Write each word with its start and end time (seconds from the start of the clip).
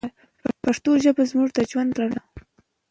پښتو 0.63 0.91
ژبه 1.03 1.23
زموږ 1.31 1.49
د 1.53 1.59
ژوند 1.69 1.91
رڼا 1.99 2.21
ده. 2.35 2.39